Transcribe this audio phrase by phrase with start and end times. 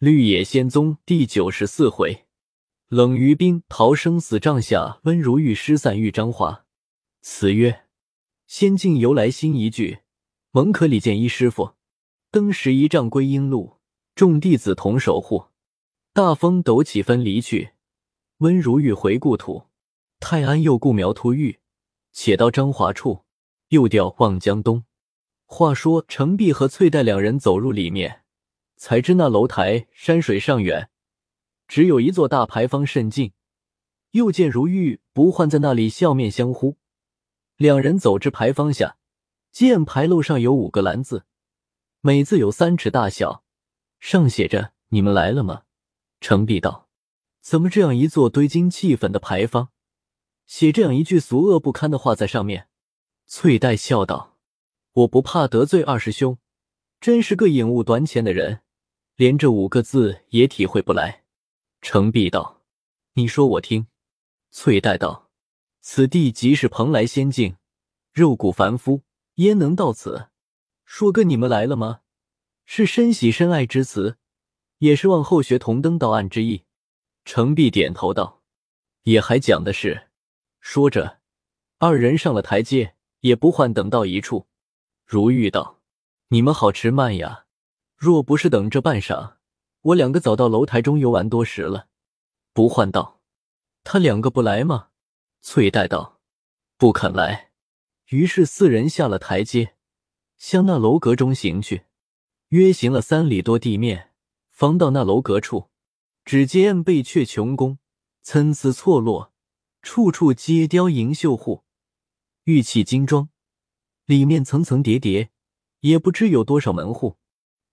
[0.00, 2.24] 绿野仙踪第九十四回，
[2.88, 6.64] 冷于冰逃生死帐下，温如玉失散遇张华。
[7.20, 7.82] 词曰：
[8.46, 9.98] 仙境由来新一句，
[10.52, 11.74] 蒙可里见一师傅，
[12.30, 13.76] 登十一丈归阴路，
[14.14, 15.48] 众弟子同守护。
[16.14, 17.72] 大风陡起分离去，
[18.38, 19.64] 温如玉回故土。
[20.18, 21.58] 泰安又故苗突遇，
[22.10, 23.26] 且到张华处，
[23.68, 24.84] 又调望江东。
[25.44, 28.22] 话说程璧和翠黛两人走入里面，
[28.80, 30.88] 才知那楼台山水尚远，
[31.68, 33.34] 只有一座大牌坊甚近。
[34.12, 36.78] 又见如玉不换在那里笑面相呼。
[37.56, 38.96] 两人走至牌坊下，
[39.52, 41.26] 见牌楼上有五个蓝字，
[42.00, 43.44] 每字有三尺大小，
[43.98, 45.64] 上写着“你们来了吗？”
[46.18, 46.88] 程璧道
[47.42, 49.68] ：“怎么这样一座堆金砌粉的牌坊，
[50.46, 52.68] 写这样一句俗恶不堪的话在上面？”
[53.28, 54.38] 翠黛笑道。
[54.92, 56.38] 我不怕得罪二师兄，
[56.98, 58.62] 真是个颖悟短浅的人，
[59.20, 61.24] 连这五个字也体会不来。
[61.82, 62.62] 程璧道
[63.12, 63.86] ：“你说我听。”
[64.50, 65.28] 翠黛道
[65.82, 67.56] ：“此地即是蓬莱仙境，
[68.14, 69.02] 肉骨凡夫
[69.34, 70.30] 焉能到此？
[70.86, 72.00] 说个你们来了吗？
[72.64, 74.16] 是深喜深爱之词，
[74.78, 76.64] 也是望后学同登到岸之意。”
[77.26, 78.40] 程璧点头道
[79.04, 80.08] ：“也还讲的是。”
[80.60, 81.18] 说着，
[81.76, 84.46] 二人上了台阶，也不换等到一处。
[85.04, 85.82] 如玉道
[86.28, 87.44] ：“你们好迟慢呀！
[88.00, 89.34] 若不是等这半晌，
[89.82, 91.88] 我两个早到楼台中游玩多时了。”
[92.54, 93.20] 不换道
[93.84, 94.88] ：“他两个不来吗？”
[95.42, 96.18] 翠黛道
[96.78, 97.50] ：“不肯来。”
[98.08, 99.74] 于是四人下了台阶，
[100.38, 101.84] 向那楼阁中行去。
[102.48, 104.12] 约行了三里多地面，
[104.48, 105.68] 方到那楼阁处。
[106.24, 107.78] 只见贝阙琼宫，
[108.22, 109.34] 参差错落，
[109.82, 111.64] 处处皆雕银绣户，
[112.44, 113.28] 玉器金装。
[114.06, 115.30] 里面层层叠叠，
[115.80, 117.18] 也不知有多少门户。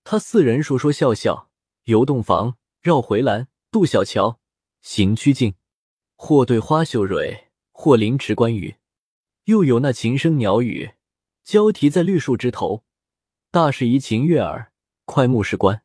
[0.09, 1.49] 他四人说说笑笑，
[1.83, 4.39] 游洞房，绕回廊，渡小桥，
[4.79, 5.55] 行曲径，
[6.15, 8.77] 或对花秀蕊，或临池观鱼，
[9.43, 10.91] 又有那琴声鸟语
[11.43, 12.85] 交啼在绿树枝头，
[13.51, 14.71] 大是怡情悦耳，
[15.03, 15.83] 快目视观。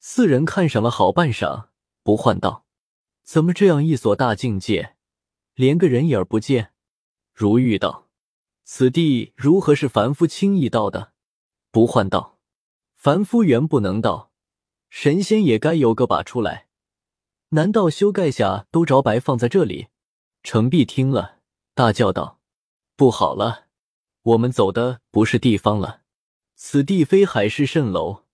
[0.00, 1.66] 四人看赏了好半晌，
[2.02, 2.64] 不唤道
[3.22, 4.96] ：“怎么这样一所大境界，
[5.54, 6.72] 连个人影儿不见？”
[7.36, 8.08] 如玉道。
[8.64, 11.12] 此地如何是凡夫轻易到的？
[11.70, 12.37] 不换道，
[12.98, 14.32] 凡夫原不能到，
[14.90, 16.66] 神仙也该有个把出来。
[17.50, 19.86] 难道修盖下都着白放在这里？
[20.42, 21.38] 程璧听了，
[21.74, 22.40] 大叫道
[22.96, 23.68] ：“不好了，
[24.22, 26.02] 我们走的不是地方了。
[26.56, 28.24] 此地非海市蜃楼，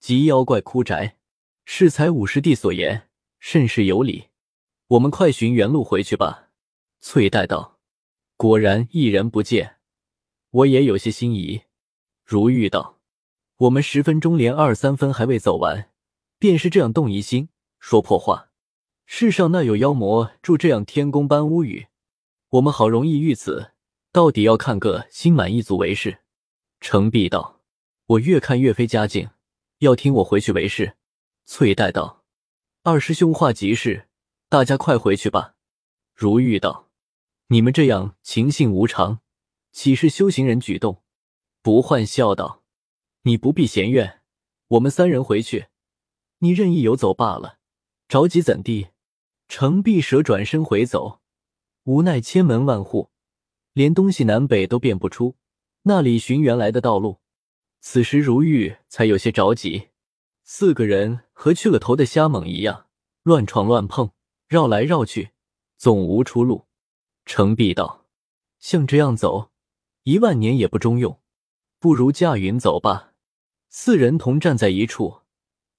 [0.00, 1.18] 即妖怪枯宅，
[1.66, 4.28] 适才五师弟所言，甚是有理。
[4.86, 6.48] 我们快寻原路回去吧。”
[6.98, 7.78] 翠黛道
[8.38, 9.76] ：“果然一人不见。”
[10.48, 11.64] 我也有些心仪，
[12.24, 12.93] 如玉道
[13.58, 15.88] ：“我们十分钟连二三分还未走完，
[16.38, 17.48] 便是这样动疑心，
[17.78, 18.50] 说破话。
[19.06, 21.86] 世上那有妖魔住这样天宫般屋宇，
[22.48, 23.70] 我们好容易遇此，
[24.10, 26.18] 到底要看个心满意足为是。”
[26.80, 27.60] 程璧道
[28.06, 29.30] ：“我越看越非佳境，
[29.78, 30.96] 要听我回去为是。”
[31.46, 32.24] 翠黛道
[32.82, 34.08] ：“二师兄话极是，
[34.48, 35.54] 大家快回去吧。”
[36.12, 36.88] 如玉道
[37.48, 39.20] ：“你们这样情性无常。”
[39.70, 41.02] 岂是修行人举动？
[41.60, 42.62] 不换笑道
[43.26, 44.20] ：“你不必嫌怨，
[44.68, 45.66] 我们三人回去，
[46.38, 47.58] 你任意游走罢了。
[48.06, 48.88] 着急怎地？”
[49.48, 51.20] 程璧蛇转身回走，
[51.84, 53.10] 无奈千门万户，
[53.72, 55.36] 连东西南北都辨不出，
[55.82, 57.20] 那里寻原来的道路？
[57.80, 59.88] 此时如玉才有些着急。
[60.42, 62.88] 四个人和去了头的瞎猛一样，
[63.22, 64.10] 乱闯乱碰，
[64.48, 65.30] 绕来绕去，
[65.78, 66.66] 总无出路。
[67.24, 68.06] 程璧道
[68.60, 69.50] ：“像这样走。”
[70.04, 71.18] 一万年也不中用，
[71.78, 73.13] 不如驾云走吧。
[73.76, 75.22] 四人同站在一处，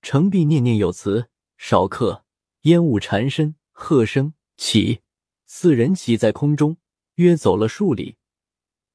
[0.01, 2.25] 程璧念念有词，少客，
[2.63, 4.99] 烟雾缠身，喝声起。
[5.45, 6.75] 四人起在空中，
[7.13, 8.17] 约走了数里，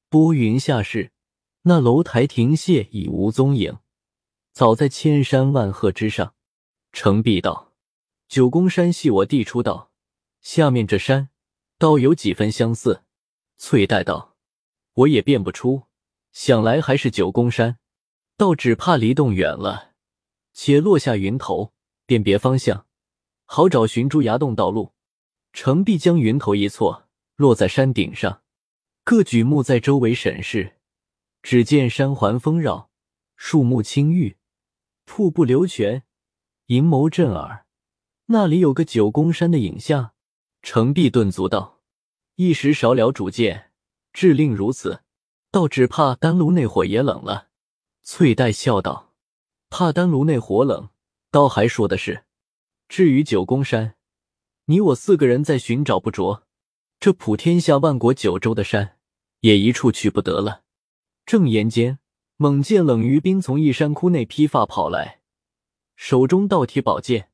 [0.07, 1.11] 拨云下逝，
[1.63, 3.79] 那楼台亭榭已无踪影，
[4.53, 6.35] 早在千山万壑之上。
[6.91, 7.73] 程璧道
[8.29, 9.91] ：“九宫山系我弟出道，
[10.41, 11.29] 下面这山，
[11.79, 13.01] 倒有几分相似。”
[13.57, 14.37] 翠黛道。
[14.93, 15.85] 我也辨不出，
[16.31, 17.79] 想来还是九宫山，
[18.41, 19.91] 倒只怕离洞远了。
[20.51, 21.73] 且落下云头，
[22.07, 22.87] 辨别方向，
[23.45, 24.93] 好找寻珠崖洞道路。
[25.53, 28.41] 程璧将云头一错，落在山顶上，
[29.03, 30.77] 各举目在周围审视。
[31.43, 32.89] 只见山环丰绕，
[33.35, 34.37] 树木青郁，
[35.05, 36.01] 瀑布流泉，
[36.65, 37.67] 银眸震耳。
[38.25, 40.13] 那里有个九宫山的影像。
[40.63, 41.79] 程璧顿足道
[42.37, 43.71] ：“一时少了主见。”
[44.11, 45.03] 至令如此，
[45.51, 47.50] 倒只怕丹炉内火也冷了。
[48.03, 49.13] 翠黛笑道
[49.69, 50.89] ：“怕丹炉内火冷，
[51.29, 52.25] 倒还说的是。
[52.89, 53.95] 至于九宫山，
[54.65, 56.43] 你我四个人再寻找不着，
[56.99, 58.97] 这普天下万国九州的山
[59.41, 60.63] 也一处去不得了。
[61.25, 61.99] 正言间，
[62.37, 65.21] 猛见冷于冰从一山窟内披发跑来，
[65.95, 67.29] 手中倒提宝剑，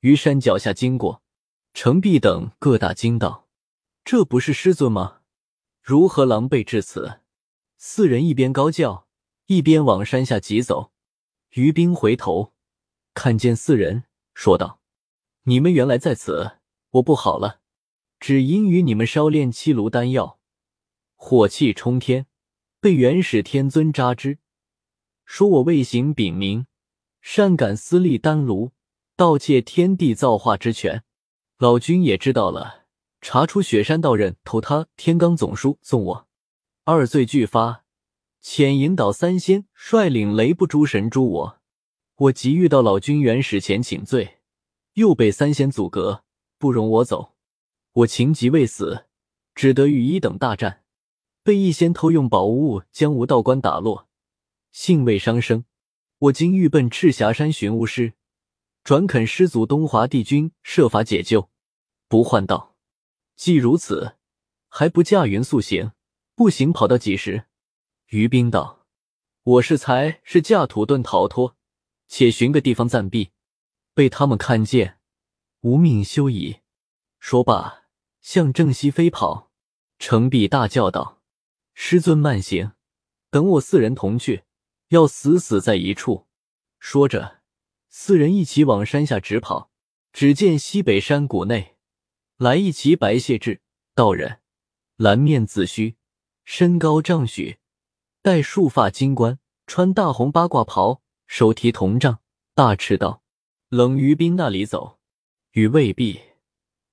[0.00, 1.22] 于山脚下经过。
[1.72, 3.48] 程璧等各大惊道
[4.04, 5.20] ：“这不是师尊吗？
[5.80, 7.20] 如何狼狈至此？”
[7.78, 9.06] 四人一边高叫，
[9.50, 10.92] 一边往山下急走。
[11.54, 12.52] 于冰回头
[13.14, 14.80] 看见四人，说道
[15.42, 16.58] ：“你们原来在此，
[16.90, 17.58] 我不好了。
[18.20, 20.38] 只因与你们烧炼七炉丹药，
[21.16, 22.26] 火气冲天，
[22.80, 24.38] 被元始天尊扎之，
[25.24, 26.66] 说我未行禀明，
[27.20, 28.70] 擅敢私立丹炉，
[29.16, 31.02] 盗窃天地造化之权。
[31.58, 32.84] 老君也知道了，
[33.20, 36.28] 查出雪山道人偷他天罡总书送我，
[36.84, 37.82] 二罪俱发。”
[38.42, 41.60] 遣引导三仙率领雷部诸神诛我，
[42.16, 44.38] 我急欲到老君元始前请罪，
[44.94, 46.24] 又被三仙阻隔，
[46.58, 47.34] 不容我走。
[47.92, 49.06] 我情急未死，
[49.54, 50.84] 只得与一等大战，
[51.42, 54.08] 被一仙偷用宝物将无道观打落，
[54.72, 55.64] 幸未伤生。
[56.18, 58.14] 我今欲奔赤霞山寻巫师，
[58.82, 61.50] 转恳师祖东华帝君设法解救。
[62.08, 62.74] 不换道，
[63.36, 64.16] 既如此，
[64.68, 65.92] 还不驾云速行？
[66.34, 67.44] 步行跑到几时？
[68.10, 68.86] 于冰道
[69.44, 71.56] ：“我是才是驾土遁逃脱，
[72.08, 73.30] 且寻个地方暂避，
[73.94, 74.98] 被他们看见，
[75.60, 76.58] 无命休矣。”
[77.20, 77.84] 说罢，
[78.20, 79.52] 向正西飞跑。
[80.00, 81.22] 程璧大叫道
[81.72, 82.72] ：“师尊慢行，
[83.30, 84.42] 等我四人同去，
[84.88, 86.26] 要死死在一处。”
[86.80, 87.42] 说着，
[87.88, 89.70] 四人一起往山下直跑。
[90.12, 91.76] 只见西北山谷内
[92.36, 93.60] 来一骑白蟹至
[93.94, 94.40] 道人，
[94.96, 95.94] 蓝面紫须，
[96.44, 97.59] 身高丈许。
[98.22, 102.20] 戴束发金冠，穿大红八卦袍，手提铜杖，
[102.54, 103.22] 大斥道
[103.70, 104.98] ：“冷于冰那里走？”
[105.52, 106.20] 与未毕，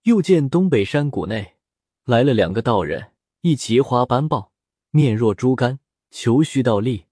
[0.03, 1.57] 又见东北山谷内
[2.05, 4.53] 来了两个道人，一骑花斑豹，
[4.91, 5.81] 面若猪肝，
[6.11, 7.07] 虬须倒立，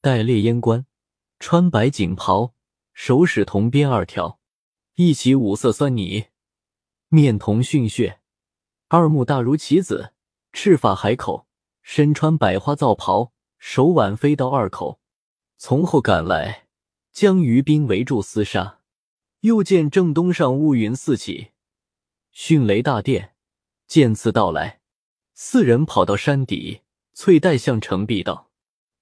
[0.00, 0.84] 戴烈烟冠，
[1.38, 2.54] 穿白锦袍，
[2.92, 4.40] 手使铜鞭二条，
[4.96, 6.26] 一骑五色酸泥，
[7.06, 8.18] 面同逊血，
[8.88, 10.14] 二目大如棋子，
[10.52, 11.46] 赤发海口，
[11.80, 13.30] 身穿百花皂袍。
[13.64, 14.98] 手挽飞刀二口，
[15.56, 16.66] 从后赶来，
[17.12, 18.80] 将于冰围住厮杀。
[19.42, 21.52] 又见正东上乌云四起，
[22.32, 23.36] 迅雷大电，
[23.86, 24.80] 剑刺到来。
[25.32, 26.80] 四人跑到山底，
[27.14, 28.50] 翠黛向程璧道：“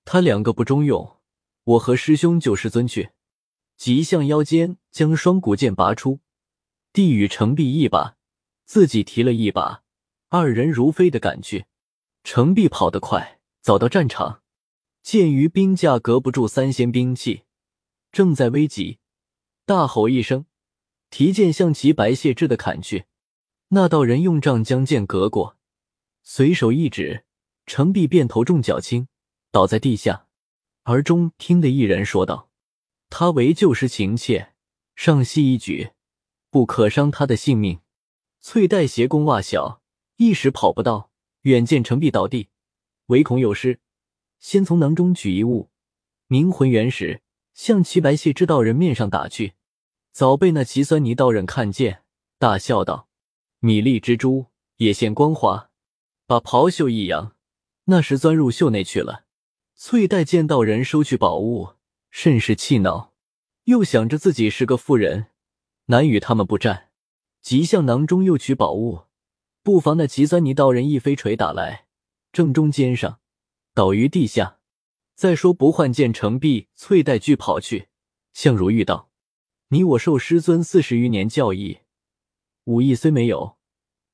[0.05, 1.17] 他两个不中用，
[1.65, 3.13] 我和师兄救师尊去。”
[3.79, 6.21] 即向腰间将双股剑拔出，
[6.93, 8.19] 递与程璧一把，
[8.67, 9.85] 自己提了一把，
[10.29, 11.65] 二人如飞的赶去。
[12.23, 14.40] 程璧跑得快，早到战场。
[15.03, 17.45] 鉴于兵架隔不住三仙兵器，
[18.13, 18.99] 正在危急，
[19.65, 20.45] 大吼一声，
[21.09, 23.07] 提剑向其白蟹至的砍去。
[23.69, 25.57] 那道人用杖将剑隔过，
[26.23, 27.25] 随手一指，
[27.67, 29.09] 程璧便头重脚轻，
[29.51, 30.27] 倒在地下。
[30.83, 32.51] 而中听得一人说道
[33.09, 34.55] ：“他为救师情切，
[34.97, 35.93] 上系一举，
[36.51, 37.81] 不可伤他的性命。”
[38.43, 39.83] 翠带斜弓袜小，
[40.17, 41.11] 一时跑不到，
[41.43, 42.49] 远见程璧倒地，
[43.07, 43.81] 唯恐有失。
[44.41, 45.69] 先从囊中取一物，
[46.29, 47.23] 凝魂元石，
[47.53, 49.53] 向齐白蟹之道人面上打去，
[50.13, 52.03] 早被那齐酸泥道人看见，
[52.39, 53.09] 大笑道
[53.61, 55.71] ：“米粒蜘蛛也现光华。”
[56.27, 57.37] 把袍袖一扬，
[57.85, 59.27] 那时钻入袖内去了。
[59.75, 61.75] 翠黛见道人收去宝物，
[62.11, 63.13] 甚是气恼，
[63.65, 65.27] 又想着自己是个妇人，
[65.87, 66.91] 难与他们不战，
[67.43, 69.03] 即向囊中又取宝物，
[69.63, 71.87] 不妨那齐酸泥道人一飞锤打来，
[72.33, 73.19] 正中肩上。
[73.75, 74.59] 倒于地下。
[75.15, 77.89] 再说不换剑程璧、翠带俱跑去，
[78.33, 79.11] 向如玉道
[79.69, 81.81] ：“你我受师尊四十余年教义，
[82.65, 83.59] 武艺虽没有，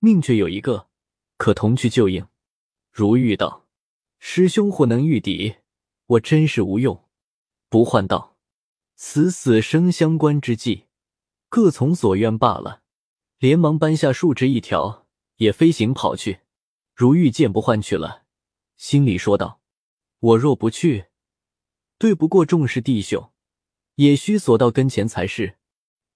[0.00, 0.88] 命却有一个，
[1.36, 2.26] 可同去救应。”
[2.90, 3.68] 如玉道
[4.18, 5.54] ：“师兄或能御敌，
[6.06, 7.04] 我真是无用。”
[7.70, 8.36] 不换道
[8.96, 10.86] ：“此死生相关之际，
[11.48, 12.82] 各从所愿罢了。”
[13.38, 16.40] 连忙搬下树枝一条，也飞行跑去。
[16.94, 18.24] 如玉见不换去了。
[18.76, 19.60] 心里说道
[20.20, 21.06] ：“我若不去，
[21.98, 23.30] 对不过众师弟兄，
[23.96, 25.56] 也需索到跟前才是。”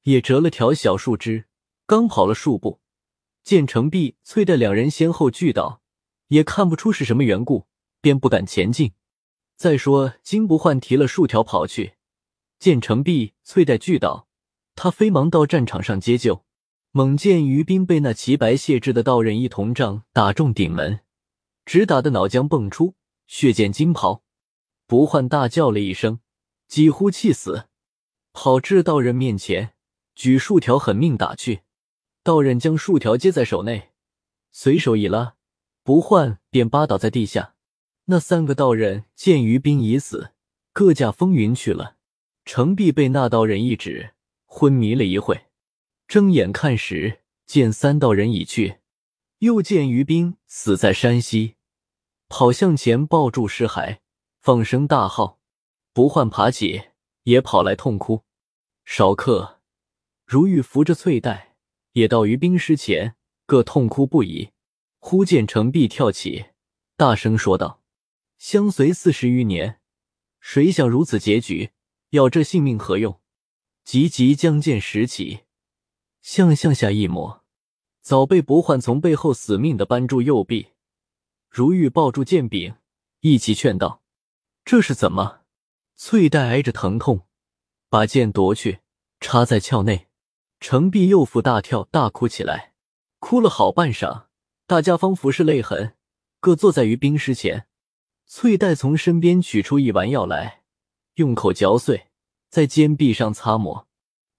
[0.05, 1.45] 也折了条小树枝，
[1.87, 2.81] 刚跑了数步，
[3.43, 5.83] 见程璧、翠黛两人先后俱倒，
[6.29, 7.67] 也看不出是什么缘故，
[8.01, 8.93] 便不敢前进。
[9.57, 11.97] 再说金不换提了数条跑去，
[12.59, 14.27] 见程璧、翠黛俱倒，
[14.75, 16.47] 他飞忙到战场上接救。
[16.93, 21.01] 猛见于斌被那齐白谢制的道人一铜杖打中顶门。
[21.65, 22.95] 直打得脑浆迸出，
[23.27, 24.23] 血溅金袍。
[24.87, 26.21] 不换大叫了一声，
[26.67, 27.69] 几乎气死，
[28.33, 29.75] 跑至道人面前，
[30.15, 31.61] 举数条狠命打去。
[32.23, 33.91] 道人将数条接在手内，
[34.51, 35.37] 随手一拉，
[35.85, 37.55] 不换便扒倒在地下。
[38.07, 40.33] 那三个道人见于斌已死，
[40.73, 41.97] 各驾风云去了。
[42.45, 44.15] 程璧被那道人一指，
[44.45, 45.47] 昏迷了一会，
[46.09, 48.80] 睁眼看时，见三道人已去，
[49.41, 51.57] 又见于冰死在山西，
[52.29, 54.01] 跑向前抱住尸骸，
[54.43, 55.41] 放声大号。
[55.95, 56.91] 不换爬起，
[57.23, 58.25] 也跑来痛哭。
[58.85, 59.63] 少客
[60.27, 61.57] 如玉扶着翠黛，
[61.93, 63.17] 也到于冰尸前，
[63.47, 64.51] 各痛哭不已。
[64.99, 66.51] 忽见程璧跳起，
[66.99, 67.83] 大声说道
[68.37, 69.81] ：“相随四十余年，
[70.39, 71.71] 谁想如此结局？
[72.11, 73.19] 要这性命何用？”
[73.85, 75.45] 急急将剑拾起，
[76.21, 77.40] 向向下一抹，
[78.01, 80.69] 早被不换从背后死命的扳住右臂。
[81.49, 82.75] 如玉抱住剑柄，
[83.21, 84.03] 一起劝道
[84.65, 85.41] ：“这是怎么？”
[85.97, 87.27] 翠黛挨着疼痛，
[87.89, 88.81] 把剑夺去，
[89.21, 90.09] 插在鞘内。
[90.61, 92.75] 程璧又腹大跳，大哭起来，
[93.19, 94.27] 哭了好半晌。
[94.67, 95.97] 大家方服是泪痕，
[96.39, 97.67] 各坐在于冰尸前。
[98.27, 100.63] 翠黛从身边取出一丸药来，
[101.15, 102.09] 用口嚼碎，
[102.49, 103.89] 在肩臂上擦抹，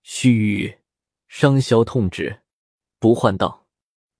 [0.01, 0.77] 须臾，
[1.27, 2.41] 伤消痛止。
[3.01, 3.65] 不换道：“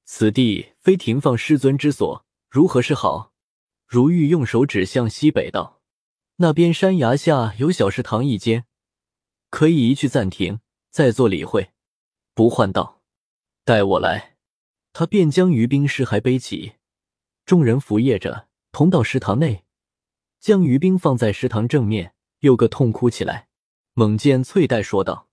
[0.06, 3.32] 此地非停放师尊之所，如何是好？”
[3.86, 5.84] 如玉用手指向西北道
[6.38, 8.66] ：“那边山崖下有小食堂一间，
[9.52, 11.74] 可以一去暂停，再做理会。”
[12.34, 13.04] 不换道
[13.64, 14.38] ：“带我来。”
[14.94, 16.74] 他便将于冰尸骸背起，
[17.46, 19.64] 众人扶掖着，同到食堂内，
[20.40, 23.48] 将于冰放在食堂正面，又个痛哭起来。
[23.94, 25.30] 猛见翠黛说道：“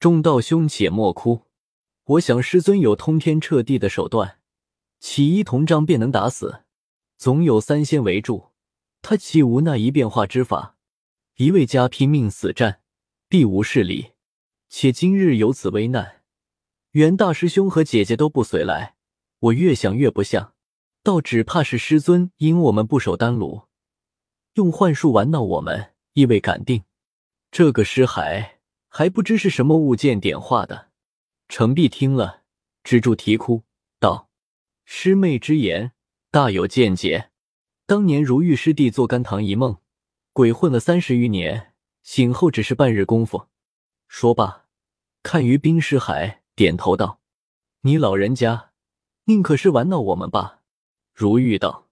[0.00, 1.42] 众道兄且莫哭，
[2.08, 4.38] 我想师尊有通天彻地的手段，
[4.98, 6.62] 起一铜杖便能打死。
[7.18, 8.52] 总有三仙围住，
[9.02, 10.76] 他岂无那一变化之法？
[11.36, 12.80] 一味家拼命死战，
[13.28, 14.12] 必无是理。
[14.70, 16.22] 且今日有此危难，
[16.92, 18.94] 原大师兄和姐姐都不随来。”
[19.40, 20.54] 我越想越不像，
[21.02, 23.64] 倒只怕是师尊因我们不守丹炉，
[24.54, 26.84] 用幻术玩闹我们，意未敢定。
[27.50, 28.52] 这个尸骸
[28.88, 30.87] 还不知是什么物件点化的。
[31.48, 32.42] 程璧听了，
[32.84, 33.64] 止住啼哭，
[33.98, 34.28] 道
[34.84, 35.92] ：“师妹之言
[36.30, 37.30] 大有见解。
[37.86, 39.78] 当年如玉师弟做甘棠一梦，
[40.34, 43.48] 鬼混了三十余年，醒后只是半日功夫。”
[44.08, 44.66] 说罢，
[45.22, 47.20] 看于冰尸海，点头道
[47.80, 48.72] ：“你老人家。”
[49.24, 50.62] 宁可是玩闹我们吧？
[51.12, 51.88] 如玉道：“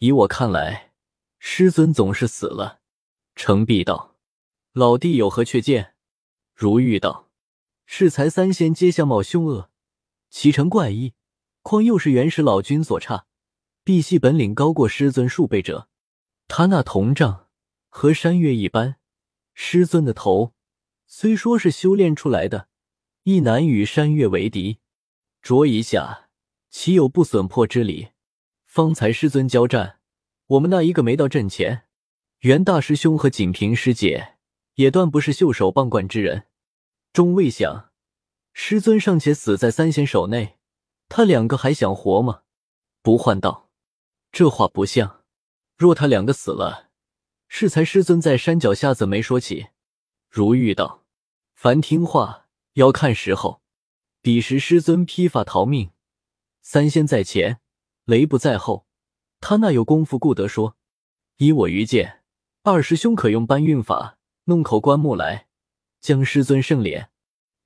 [0.00, 0.92] 以我看来，
[1.38, 2.80] 师尊总是死了。”
[3.36, 4.16] 程璧道
[4.72, 5.94] ：“老弟有何确见？”
[6.54, 7.23] 如玉道
[7.86, 9.70] ：“适才三仙皆相貌凶恶，
[10.30, 11.14] 其成怪异，
[11.62, 13.26] 况又是元始老君所差，
[13.82, 15.88] 必系本领高过师尊数倍者。
[16.48, 17.48] 他那铜杖
[17.88, 18.96] 和山岳一般，
[19.54, 20.52] 师尊的头
[21.06, 22.68] 虽说是修炼出来的，
[23.22, 24.78] 亦难与山岳为敌。
[25.42, 26.22] 啄一下。”
[26.74, 28.08] 岂有不损破之理？
[28.64, 30.00] 方才师尊交战，
[30.48, 31.84] 我们那一个没到阵前，
[32.40, 34.34] 袁大师兄和锦屏师姐
[34.74, 36.46] 也断不是袖手傍观之人。
[37.14, 37.92] 终未想，
[38.52, 40.58] 师尊尚且死在三仙手内，
[41.08, 42.42] 他两个还想活吗？
[43.02, 43.70] 不换道，
[44.32, 45.22] 这话不像。
[45.76, 46.90] 若他两个死了，
[47.46, 49.68] 适才师尊在山脚下怎没说起？
[50.28, 51.04] 如玉道，
[51.54, 53.62] 凡听话要看时候。
[54.20, 55.92] 彼时师尊披发逃命。
[56.62, 57.60] 三仙在前，
[58.06, 58.88] 雷不在后，
[59.38, 60.76] 他那有功夫顾得说。
[61.36, 62.24] 依我愚见，
[62.64, 65.46] 二师兄可用搬运法弄口棺木来，
[66.04, 67.08] 将师尊圣脸，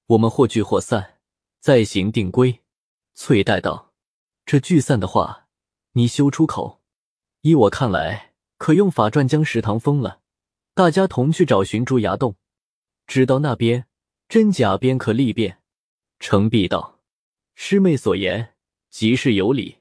[0.07, 1.19] 我们或聚或散，
[1.59, 2.63] 再行定归。
[3.13, 3.93] 翠黛道
[4.47, 5.49] ：“这聚散的话，
[5.95, 6.81] 你休出口。
[7.41, 10.21] 依我看来，可用法传将食堂封了，
[10.73, 12.37] 大家同去找寻朱崖洞，
[13.09, 13.89] 直到那边
[14.29, 15.61] 真假便可立辨。”
[16.21, 17.01] 程璧道
[17.57, 18.55] ：“师妹所言。”
[18.89, 19.79] 极是有理，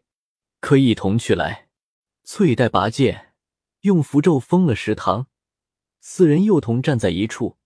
[0.60, 1.70] 可一同去来。
[2.24, 3.36] 翠黛拔剑，
[3.82, 5.28] 用符咒封了食堂。
[6.02, 7.58] 四人又同站在一处，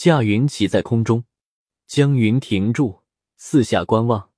[0.00, 1.24] 驾云起在空中，
[1.86, 3.02] 将云停住，
[3.36, 4.30] 四下观望。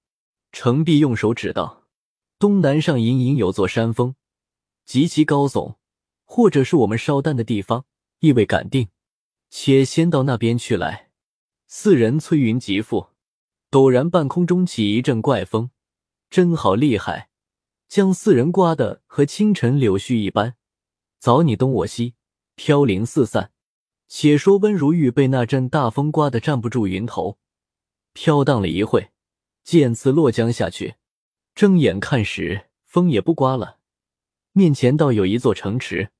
[0.51, 1.87] 程璧用手指道
[2.37, 4.17] ：“东南上隐隐有座山峰，
[4.85, 5.77] 极其高耸，
[6.25, 7.85] 或者是我们烧丹的地方，
[8.19, 8.89] 亦未敢定。
[9.51, 11.13] 且先到那边去来。”
[11.69, 13.11] 四人催云急赴，
[13.71, 15.71] 陡然半空中起一阵怪风。
[16.29, 17.29] 真好厉害，
[17.87, 20.57] 将四人刮得和清晨柳絮一般，
[21.21, 22.17] 早你东我西，
[22.57, 23.52] 飘零四散。
[24.15, 27.39] 且说温如玉被那阵大风刮得站不住云头，
[28.13, 29.11] 飘荡了一会，
[29.65, 30.97] 渐次落江下去。
[31.55, 33.79] 睁眼看时，风也不刮了，
[34.53, 36.11] 面前倒有一座城池，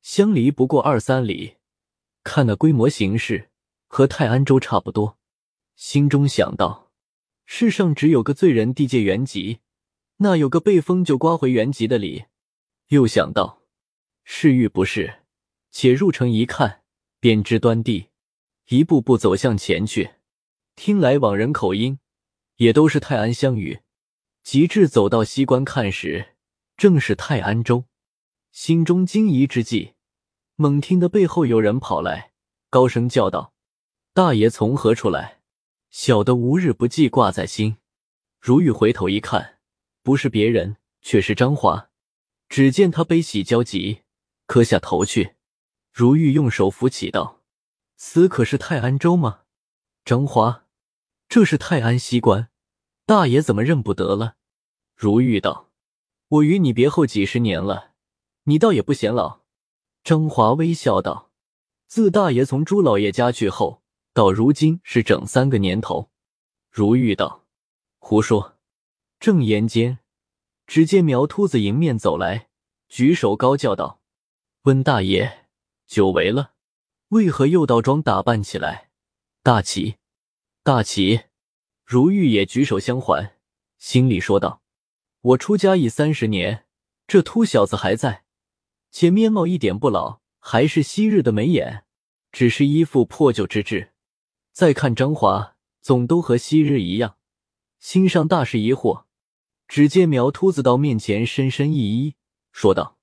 [0.00, 1.56] 相离不过二三里，
[2.22, 3.50] 看那规模形势
[3.88, 5.18] 和泰安州差不多。
[5.74, 6.92] 心中想到：
[7.46, 9.58] 世上只有个罪人地界原籍，
[10.18, 12.26] 那有个被封就刮回原籍的理？
[12.90, 13.62] 又想到，
[14.22, 15.24] 是欲不是？
[15.72, 16.79] 且入城一看，
[17.20, 18.08] 便知端地。
[18.68, 20.12] 一步步走向前去，
[20.76, 21.98] 听来往人口音，
[22.56, 23.80] 也都是泰安乡语。
[24.42, 26.36] 及至走到西关看时，
[26.76, 27.84] 正是泰安州。
[28.52, 29.94] 心中惊疑之际，
[30.56, 32.32] 猛听得背后有人跑来，
[32.70, 33.52] 高声叫道
[34.14, 35.40] ：“大爷从何处来？
[35.90, 37.76] 小的无日不记挂在心。”
[38.40, 39.58] 如玉回头一看，
[40.02, 41.90] 不是别人，却是张华。
[42.48, 44.02] 只见他悲喜交集，
[44.46, 45.34] 磕下头去。
[46.00, 47.42] 如玉用手扶起道。
[47.94, 49.40] 此可是泰安州吗？
[50.02, 50.64] 张华，
[51.28, 52.48] 这是泰安西关，
[53.04, 54.36] 大爷怎么认不得了？
[54.96, 55.68] 如玉道
[56.28, 57.90] ：“我与你别后几十年了，
[58.44, 59.40] 你倒也不显老。”
[60.02, 61.32] 张华微笑道
[61.86, 63.82] ：“自大爷从朱老爷家去后，
[64.14, 66.10] 到如今是整三个年头。”
[66.72, 67.44] 如玉道
[68.00, 68.56] ：“胡说！”
[69.20, 69.98] 正言间，
[70.66, 72.48] 只见苗秃子迎面走来，
[72.88, 74.00] 举手高叫道
[74.64, 75.48] ：“温大爷，
[75.90, 76.52] 久违了。”
[77.10, 78.90] 为何又倒装打扮起来？
[79.42, 79.96] 大齐，
[80.62, 81.24] 大齐，
[81.84, 83.36] 如玉也举手相还，
[83.78, 84.62] 心里说道
[85.20, 86.66] ：“我出家已三十年，
[87.08, 88.22] 这秃小子还在，
[88.92, 91.84] 且面貌一点不老，还是昔日的眉眼，
[92.30, 93.92] 只是一副破旧之质。
[94.52, 97.16] 再看张华，总都和昔日一样，
[97.80, 99.06] 心上大是疑惑。
[99.66, 102.14] 只见苗秃子到面前，深深一揖，
[102.52, 102.98] 说道：‘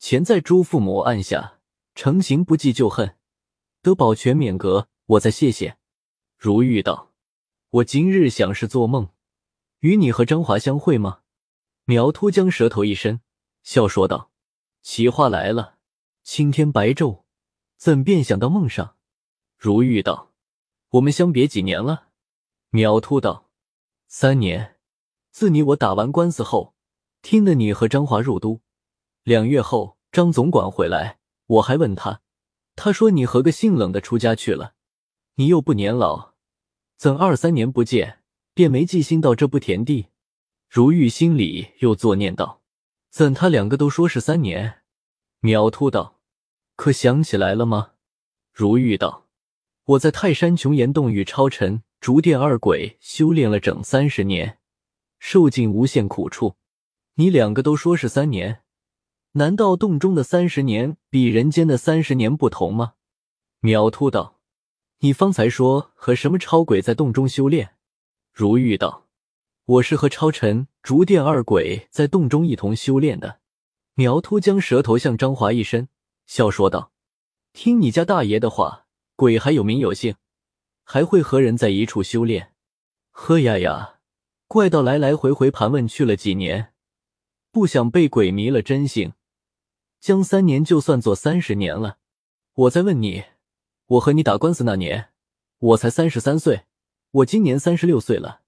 [0.00, 1.58] 前在朱父母案下，
[1.94, 3.16] 成行不计旧恨。’”
[3.82, 5.76] 得保全免革，我再谢谢。
[6.38, 7.12] 如玉道
[7.70, 9.08] ：“我今日想是做梦，
[9.80, 11.22] 与你和张华相会吗？”
[11.84, 13.20] 苗秃将舌头一伸，
[13.64, 14.30] 笑说道
[14.82, 15.78] ：“奇话来了，
[16.22, 17.24] 青天白昼，
[17.76, 18.96] 怎便想到梦上？”
[19.58, 20.32] 如玉道
[20.90, 22.10] ：“我们相别几年了？”
[22.70, 23.50] 苗秃道
[24.06, 24.76] ：“三年。
[25.32, 26.74] 自你我打完官司后，
[27.20, 28.60] 听得你和张华入都，
[29.24, 31.18] 两月后张总管回来，
[31.52, 32.20] 我还问他。”
[32.76, 34.74] 他说：“你和个姓冷的出家去了，
[35.34, 36.32] 你又不年老，
[36.96, 38.20] 怎二三年不见，
[38.54, 40.06] 便没记心到这步田地？”
[40.70, 42.62] 如玉心里又作念道
[43.12, 44.80] ：“怎他两个都说是三年？”
[45.40, 46.20] 苗秃道
[46.76, 47.92] ：“可想起来了吗？”
[48.54, 49.28] 如玉道
[49.84, 54.58] ：“我在泰山琼岩洞与超尘、竹电二鬼修炼了整三十年，
[55.18, 56.56] 受尽无限苦处，
[57.16, 58.61] 你两个都说是三年。”
[59.34, 62.94] 难道洞中的三十年比人间的三十年不同吗？
[63.60, 64.40] 苗秃道
[65.00, 67.76] ：“你方才说和什么超鬼在洞中修炼？”
[68.30, 69.08] 如玉道
[69.64, 73.40] ：“我是和超尘、竹电二鬼在洞中一同修炼的。”
[73.94, 75.88] 苗秃将舌头向张华一伸，
[76.26, 76.92] 笑说道
[77.54, 80.16] ：“听你家大爷的话，鬼还有名有姓，
[80.84, 82.52] 还会和人在一处修炼？
[83.10, 84.00] 呵呀呀，
[84.46, 86.74] 怪道来来回回盘问去了几年，
[87.50, 89.14] 不想被鬼迷了真性。”
[90.02, 91.98] 将三年就算作三十年了。
[92.54, 93.22] 我再问你，
[93.86, 95.10] 我和你打官司那年，
[95.60, 96.64] 我才三十三岁，
[97.12, 98.40] 我今年三十六岁了，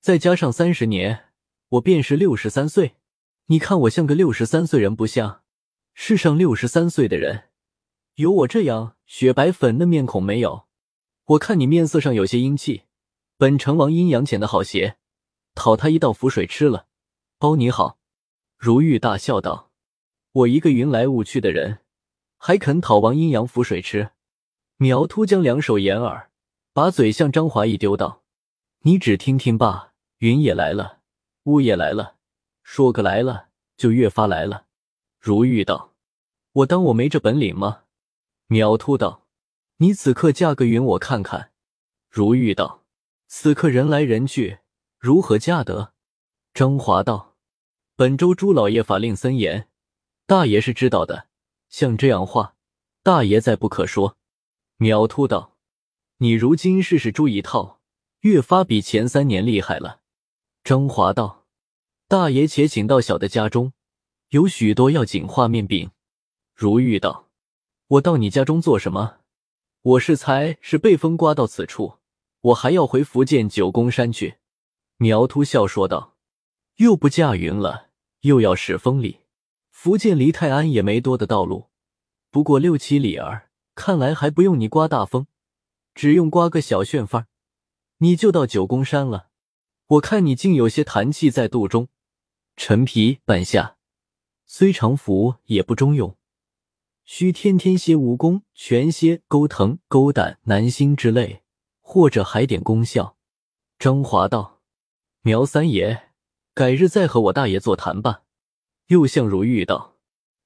[0.00, 1.26] 再加上三十年，
[1.68, 2.94] 我便是六十三岁。
[3.48, 5.42] 你看我像个六十三岁人不像？
[5.92, 7.50] 世上六十三岁的人，
[8.14, 10.64] 有我这样雪白粉嫩面孔没有？
[11.26, 12.84] 我看你面色上有些阴气，
[13.36, 14.96] 本成王阴阳浅的好邪，
[15.54, 16.86] 讨他一道符水吃了，
[17.38, 17.98] 包你好。
[18.56, 19.72] 如玉大笑道。
[20.34, 21.78] 我一个云来雾去的人，
[22.38, 24.10] 还肯讨王阴阳符水吃？
[24.78, 26.28] 苗秃将两手掩耳，
[26.72, 28.24] 把嘴向张华一丢，道
[28.82, 30.98] ：“你只听听罢，云也来了，
[31.44, 32.16] 雾也来了，
[32.64, 34.66] 说个来了就越发来了。”
[35.22, 35.94] 如玉道
[36.52, 37.82] ：“我当我没这本领吗？”
[38.48, 39.28] 苗秃道
[39.78, 41.52] ：“你此刻嫁个云，我看看。”
[42.10, 42.82] 如玉道
[43.28, 44.58] ：“此刻人来人去，
[44.98, 45.92] 如何嫁得？”
[46.52, 47.36] 张华道
[47.94, 49.68] ：“本州朱老爷法令森严。”
[50.26, 51.28] 大爷是知道的，
[51.68, 52.56] 像这样话，
[53.02, 54.16] 大爷再不可说。
[54.78, 55.56] 苗秃道
[56.16, 57.80] ：“你如今试试猪一套，
[58.20, 60.00] 越发比前三年厉害了。”
[60.64, 61.44] 张华道
[62.08, 63.74] ：“大爷且请到小的家中，
[64.30, 65.90] 有许多要紧画面禀。”
[66.56, 67.28] 如玉道
[67.88, 69.18] ：“我到你家中做什么？
[69.82, 71.98] 我是才是被风刮到此处，
[72.40, 74.38] 我还要回福建九宫山去。”
[74.96, 76.16] 苗秃笑说道
[76.76, 79.18] ：“又不驾云了，又要使风里。”
[79.84, 81.68] 福建离泰安也没多的道路，
[82.30, 83.50] 不过六七里儿。
[83.74, 85.26] 看来还不用你刮大风，
[85.94, 87.26] 只用刮个小旋风，
[87.98, 89.28] 你就到九宫山了。
[89.88, 91.88] 我看你竟有些痰气在肚中，
[92.56, 93.76] 陈皮半夏
[94.46, 96.16] 虽常服，也不中用，
[97.04, 101.42] 需天天歇蜈蚣、全蝎、钩藤、钩胆、南星之类，
[101.82, 103.18] 或者还点功效。
[103.78, 104.62] 张华道
[105.20, 106.12] ：“苗三爷，
[106.54, 108.22] 改日再和我大爷座谈吧。”
[108.86, 109.96] 又向如玉道：“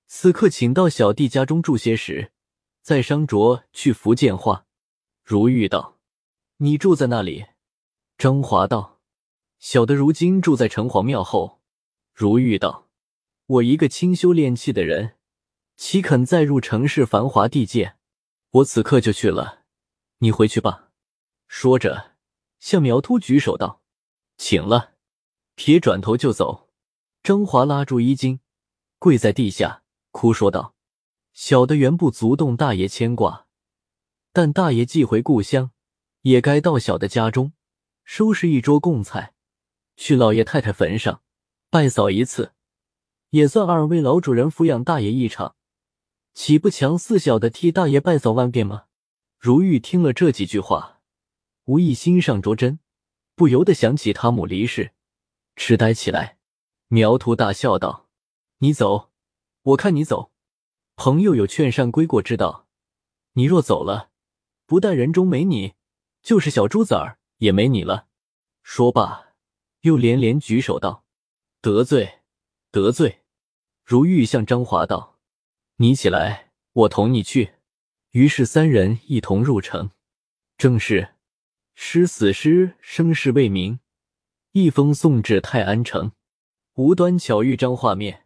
[0.06, 2.32] 此刻请到小弟家中住些时，
[2.82, 4.66] 再商酌去福建话。”
[5.24, 5.98] 如玉道
[6.58, 7.46] ：“你住在那里？”
[8.16, 9.00] 张华道
[9.58, 11.60] ：“小的如今住在城隍庙后。”
[12.14, 12.88] 如玉道
[13.46, 15.16] ：“我一个清修炼气的人，
[15.76, 17.96] 岂肯再入城市繁华地界？
[18.50, 19.64] 我此刻就去了，
[20.18, 20.90] 你回去吧。”
[21.48, 22.16] 说着，
[22.60, 23.82] 向苗秃举手道
[24.38, 24.94] ：“请了。”
[25.56, 26.67] 铁转头就走。
[27.28, 28.40] 张华拉住衣襟，
[28.98, 30.74] 跪在地下，哭说道
[31.34, 33.46] ：“小的原不足动大爷牵挂，
[34.32, 35.70] 但大爷寄回故乡，
[36.22, 37.52] 也该到小的家中，
[38.02, 39.34] 收拾一桌供菜，
[39.94, 41.20] 去老爷太太坟上。”
[41.68, 42.54] 拜扫一次，
[43.28, 45.54] 也算二位老主人抚养大爷一场，
[46.32, 48.84] 岂不强似小的替大爷拜扫万遍吗？
[49.38, 51.02] 如玉听了这几句话，
[51.66, 52.80] 无意心上着针，
[53.34, 54.92] 不由得想起他母离世，
[55.56, 56.37] 痴呆起来。
[56.90, 58.08] 苗图大笑道
[58.60, 59.10] ：“你走，
[59.62, 60.32] 我看你走。
[60.96, 62.66] 朋友有劝善归过之道，
[63.34, 64.10] 你若走了，
[64.64, 65.74] 不但人中没你，
[66.22, 68.08] 就是小猪崽儿也没你了。”
[68.64, 69.34] 说罢，
[69.82, 71.04] 又连连举手道。
[71.60, 72.20] 得罪，
[72.70, 73.22] 得罪！
[73.84, 75.18] 如玉向张华道
[75.76, 77.56] ：“你起来，我同你去。”
[78.12, 79.90] 于是三人一同入城。
[80.56, 81.16] 正是
[81.74, 83.80] 诗死诗，生事未明，
[84.52, 86.12] 一封送至泰安城。
[86.78, 88.20] 无端巧遇张画面，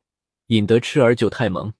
[0.48, 1.72] 引得痴儿就太萌。